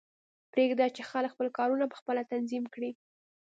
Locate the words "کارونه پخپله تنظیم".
1.57-2.63